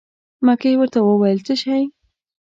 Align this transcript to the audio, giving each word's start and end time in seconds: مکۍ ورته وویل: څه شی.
مکۍ 0.45 0.73
ورته 0.77 0.99
وویل: 1.01 1.39
څه 1.47 1.53
شی. 1.61 1.81